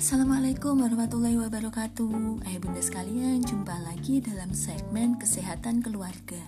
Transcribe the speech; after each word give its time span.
Assalamualaikum 0.00 0.80
warahmatullahi 0.80 1.36
wabarakatuh. 1.36 2.48
Ayah 2.48 2.56
bunda 2.56 2.80
sekalian, 2.80 3.44
jumpa 3.44 3.84
lagi 3.84 4.24
dalam 4.24 4.48
segmen 4.56 5.20
kesehatan 5.20 5.84
keluarga. 5.84 6.40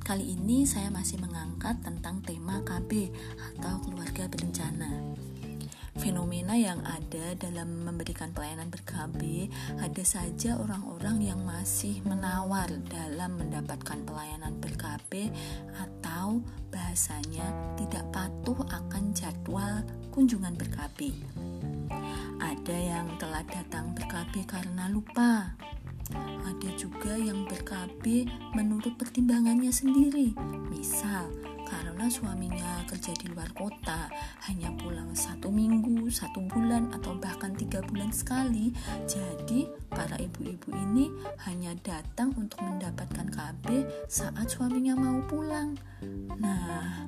Kali 0.00 0.32
ini 0.32 0.64
saya 0.64 0.88
masih 0.88 1.20
mengangkat 1.20 1.76
tentang 1.84 2.24
tema 2.24 2.64
KB 2.64 3.12
atau 3.52 3.84
keluarga 3.84 4.24
berencana. 4.32 5.12
Fenomena 6.00 6.56
yang 6.56 6.80
ada 6.88 7.36
dalam 7.36 7.84
memberikan 7.84 8.28
pelayanan 8.32 8.68
ber-KB 8.68 9.48
Ada 9.80 10.04
saja 10.04 10.60
orang-orang 10.60 11.24
yang 11.24 11.40
masih 11.40 12.04
menawar 12.04 12.68
dalam 12.92 13.40
mendapatkan 13.40 14.04
pelayanan 14.04 14.60
ber-KB 14.60 15.32
Atau 15.72 16.44
bahasanya 16.68 17.48
tidak 17.80 18.04
patuh 18.12 18.60
akan 18.68 19.16
jadwal 19.16 19.80
kunjungan 20.12 20.52
ber-KB 20.52 21.16
ada 22.56 22.72
yang 22.72 23.06
telah 23.20 23.44
datang 23.44 23.92
ber-KB 23.92 24.48
karena 24.48 24.88
lupa. 24.88 25.52
Ada 26.40 26.70
juga 26.80 27.12
yang 27.12 27.44
ber-KB 27.44 28.24
menurut 28.56 28.96
pertimbangannya 28.96 29.68
sendiri. 29.68 30.32
Misal, 30.72 31.28
karena 31.68 32.08
suaminya 32.08 32.80
kerja 32.88 33.12
di 33.20 33.28
luar 33.28 33.52
kota, 33.52 34.08
hanya 34.48 34.72
pulang 34.80 35.12
satu 35.12 35.52
minggu, 35.52 36.08
satu 36.08 36.48
bulan, 36.48 36.88
atau 36.96 37.12
bahkan 37.20 37.52
tiga 37.52 37.84
bulan 37.84 38.08
sekali. 38.08 38.72
Jadi, 39.04 39.68
para 39.92 40.16
ibu-ibu 40.16 40.72
ini 40.72 41.12
hanya 41.44 41.76
datang 41.84 42.32
untuk 42.40 42.64
mendapatkan 42.64 43.28
KB 43.28 43.66
saat 44.08 44.48
suaminya 44.48 44.96
mau 44.96 45.20
pulang. 45.28 45.76
Nah, 46.40 47.04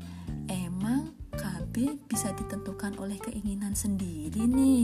emang 0.53 1.17
KB 1.39 2.03
bisa 2.11 2.35
ditentukan 2.35 2.99
oleh 2.99 3.19
keinginan 3.23 3.75
sendiri 3.75 4.43
nih. 4.43 4.78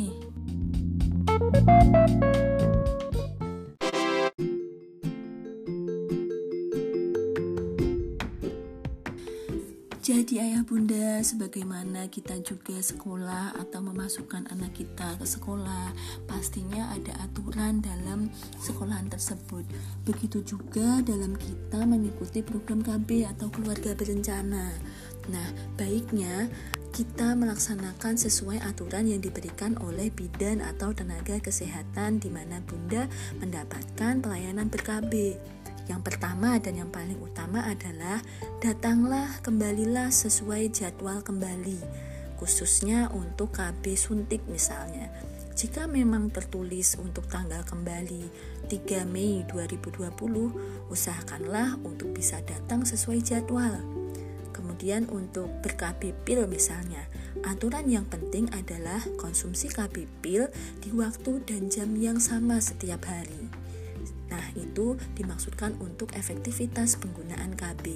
Jadi 10.05 10.37
ayah 10.37 10.61
bunda 10.61 11.25
sebagaimana 11.25 12.13
kita 12.13 12.37
juga 12.45 12.77
sekolah 12.77 13.57
atau 13.57 13.81
memasukkan 13.81 14.53
anak 14.53 14.77
kita 14.77 15.17
ke 15.17 15.25
sekolah 15.25 15.97
Pastinya 16.29 16.93
ada 16.93 17.25
aturan 17.25 17.81
dalam 17.81 18.29
sekolahan 18.61 19.09
tersebut. 19.09 19.65
Begitu 20.05 20.45
juga 20.45 21.01
dalam 21.01 21.33
kita 21.41 21.89
mengikuti 21.89 22.45
program 22.45 22.85
KB 22.85 23.25
atau 23.33 23.49
keluarga 23.49 23.97
berencana. 23.97 24.77
Nah 25.33 25.49
baiknya 25.81 26.53
kita 26.95 27.35
melaksanakan 27.35 28.15
sesuai 28.15 28.63
aturan 28.63 29.11
yang 29.11 29.19
diberikan 29.19 29.75
oleh 29.83 30.15
bidan 30.15 30.63
atau 30.63 30.95
tenaga 30.95 31.43
kesehatan 31.43 32.23
di 32.23 32.31
mana 32.31 32.63
bunda 32.63 33.11
mendapatkan 33.43 34.23
pelayanan 34.23 34.71
ber-KB 34.71 35.35
yang 35.91 36.07
pertama 36.07 36.55
dan 36.63 36.79
yang 36.79 36.95
paling 36.95 37.19
utama 37.19 37.67
adalah 37.67 38.23
datanglah 38.63 39.27
kembalilah 39.43 40.07
sesuai 40.15 40.71
jadwal 40.71 41.19
kembali 41.19 41.83
khususnya 42.39 43.11
untuk 43.11 43.59
KB 43.59 43.83
suntik 43.99 44.47
misalnya. 44.47 45.11
Jika 45.55 45.87
memang 45.87 46.35
tertulis 46.35 46.99
untuk 46.99 47.31
tanggal 47.31 47.63
kembali 47.63 48.27
3 48.71 49.07
Mei 49.07 49.47
2020, 49.47 50.91
usahakanlah 50.91 51.79
untuk 51.87 52.11
bisa 52.11 52.43
datang 52.43 52.83
sesuai 52.83 53.23
jadwal. 53.23 54.04
Kemudian 54.75 55.07
untuk 55.15 55.47
ber-KB 55.63 56.11
pil 56.27 56.51
misalnya, 56.51 57.07
aturan 57.47 57.87
yang 57.87 58.11
penting 58.11 58.51
adalah 58.51 58.99
konsumsi 59.23 59.71
KB 59.71 60.03
pil 60.19 60.51
di 60.83 60.91
waktu 60.91 61.39
dan 61.47 61.71
jam 61.71 61.95
yang 61.95 62.19
sama 62.19 62.59
setiap 62.59 63.07
hari. 63.07 63.47
Nah, 64.35 64.43
itu 64.59 64.99
dimaksudkan 65.15 65.79
untuk 65.79 66.11
efektivitas 66.19 66.99
penggunaan 66.99 67.55
KB. 67.55 67.87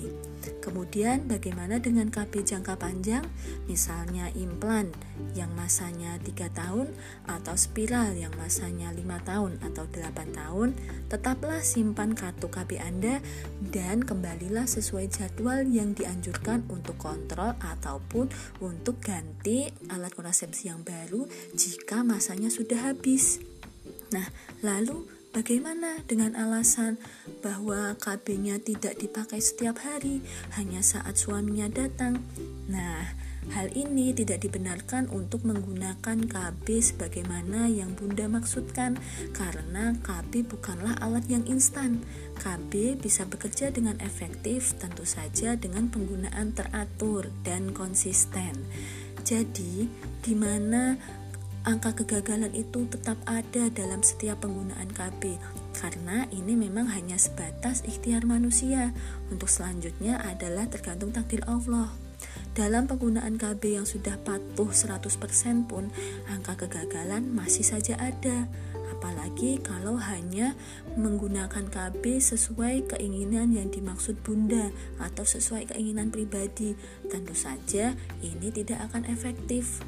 Kemudian, 0.69 1.25
bagaimana 1.25 1.81
dengan 1.81 2.13
KB 2.13 2.45
jangka 2.45 2.77
panjang? 2.77 3.25
Misalnya 3.73 4.29
implan 4.37 4.93
yang 5.33 5.49
masanya 5.57 6.21
3 6.21 6.53
tahun 6.53 6.93
atau 7.25 7.57
spiral 7.57 8.13
yang 8.13 8.37
masanya 8.37 8.93
5 8.93 9.01
tahun 9.25 9.57
atau 9.65 9.89
8 9.89 10.13
tahun, 10.37 10.77
tetaplah 11.09 11.65
simpan 11.65 12.13
kartu 12.13 12.53
KB 12.53 12.85
Anda 12.85 13.25
dan 13.65 14.05
kembalilah 14.05 14.69
sesuai 14.69 15.09
jadwal 15.09 15.65
yang 15.65 15.97
dianjurkan 15.97 16.69
untuk 16.69 17.01
kontrol 17.01 17.57
ataupun 17.65 18.29
untuk 18.61 19.01
ganti 19.01 19.73
alat 19.89 20.13
kontrasepsi 20.13 20.69
yang 20.69 20.85
baru 20.85 21.25
jika 21.57 22.05
masanya 22.05 22.53
sudah 22.53 22.93
habis. 22.93 23.41
Nah, 24.13 24.29
lalu 24.61 25.18
Bagaimana 25.29 26.01
dengan 26.09 26.33
alasan 26.41 26.97
bahwa 27.45 27.93
KB-nya 28.01 28.65
tidak 28.65 28.97
dipakai 28.97 29.45
setiap 29.45 29.77
hari, 29.85 30.25
hanya 30.57 30.81
saat 30.81 31.21
suaminya 31.21 31.69
datang? 31.69 32.25
Nah, 32.65 33.13
hal 33.53 33.69
ini 33.77 34.17
tidak 34.17 34.41
dibenarkan 34.41 35.13
untuk 35.13 35.45
menggunakan 35.45 36.25
KB 36.25 36.65
sebagaimana 36.81 37.69
yang 37.69 37.93
Bunda 37.93 38.25
maksudkan, 38.25 38.97
karena 39.37 39.93
KB 40.01 40.49
bukanlah 40.49 40.97
alat 40.97 41.29
yang 41.29 41.45
instan. 41.45 42.01
KB 42.41 42.97
bisa 42.97 43.29
bekerja 43.29 43.69
dengan 43.69 44.01
efektif, 44.01 44.81
tentu 44.81 45.05
saja 45.05 45.61
dengan 45.61 45.93
penggunaan 45.93 46.57
teratur 46.57 47.29
dan 47.45 47.77
konsisten. 47.77 48.57
Jadi, 49.29 49.93
di 50.25 50.33
mana 50.33 50.97
angka 51.69 51.93
kegagalan 51.93 52.49
itu 52.57 52.89
tetap 52.89 53.21
ada 53.29 53.69
dalam 53.69 54.01
setiap 54.01 54.41
penggunaan 54.41 54.89
KB 54.89 55.37
karena 55.77 56.25
ini 56.33 56.57
memang 56.57 56.89
hanya 56.89 57.21
sebatas 57.21 57.85
ikhtiar 57.85 58.25
manusia. 58.25 58.97
Untuk 59.29 59.53
selanjutnya 59.53 60.17
adalah 60.25 60.65
tergantung 60.73 61.13
takdir 61.13 61.45
Allah. 61.45 61.93
Dalam 62.57 62.89
penggunaan 62.89 63.37
KB 63.37 63.79
yang 63.79 63.85
sudah 63.85 64.17
patuh 64.25 64.73
100% 64.73 65.69
pun 65.69 65.93
angka 66.33 66.65
kegagalan 66.65 67.29
masih 67.29 67.63
saja 67.63 68.01
ada. 68.01 68.49
Apalagi 68.89 69.61
kalau 69.63 70.01
hanya 70.01 70.57
menggunakan 70.97 71.69
KB 71.69 72.19
sesuai 72.19 72.97
keinginan 72.97 73.53
yang 73.53 73.69
dimaksud 73.69 74.19
bunda 74.25 74.73
atau 74.99 75.23
sesuai 75.23 75.71
keinginan 75.71 76.09
pribadi. 76.09 76.75
Tentu 77.07 77.37
saja 77.37 77.93
ini 78.25 78.49
tidak 78.51 78.91
akan 78.91 79.07
efektif 79.13 79.85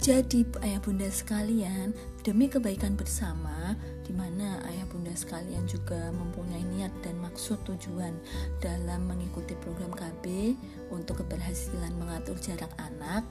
jadi 0.00 0.46
ayah 0.64 0.80
bunda 0.80 1.10
sekalian, 1.12 1.92
demi 2.20 2.52
kebaikan 2.52 3.00
bersama, 3.00 3.72
di 4.04 4.12
mana 4.12 4.60
ayah 4.68 4.84
bunda 4.90 5.14
sekalian 5.14 5.64
juga 5.64 6.12
mempunyai 6.12 6.60
niat 6.66 6.92
dan 7.00 7.16
maksud 7.22 7.62
tujuan 7.64 8.12
dalam 8.60 9.08
mengikuti 9.08 9.56
program 9.62 9.94
KB 9.94 10.56
untuk 10.92 11.24
keberhasilan 11.24 11.94
mengatur 11.96 12.36
jarak 12.42 12.70
anak 12.82 13.24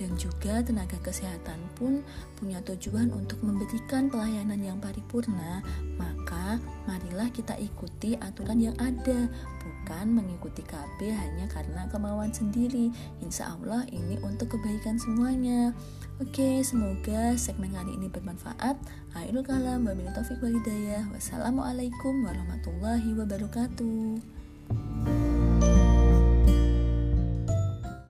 dan 0.00 0.10
juga 0.18 0.64
tenaga 0.64 0.98
kesehatan 1.04 1.60
pun 1.78 2.02
punya 2.40 2.58
tujuan 2.66 3.12
untuk 3.14 3.38
memberikan 3.44 4.10
pelayanan 4.10 4.58
yang 4.58 4.78
paripurna, 4.82 5.62
maka 6.00 6.58
marilah 6.88 7.30
kita 7.30 7.54
ikuti 7.60 8.18
aturan 8.18 8.58
yang 8.58 8.76
ada, 8.82 9.30
bukan 9.62 10.06
mengikuti 10.18 10.64
KB 10.66 11.12
hanya 11.12 11.46
karena 11.52 11.86
kemauan 11.92 12.34
sendiri. 12.34 12.90
Insya 13.22 13.54
Allah 13.54 13.86
ini 13.92 14.18
untuk 14.24 14.58
kebaikan 14.58 14.98
semuanya. 14.98 15.70
Oke, 16.22 16.62
semoga 16.62 17.34
segmen 17.34 17.74
kali 17.74 17.98
ini 17.98 18.06
bermanfaat. 18.32 18.76
Akhirul 19.12 19.44
kalam, 19.44 19.84
wabillahi 19.84 20.16
taufiq 20.16 20.40
walhidayah. 20.40 21.04
Wassalamualaikum 21.12 22.24
warahmatullahi 22.24 23.12
wabarakatuh. 23.12 24.41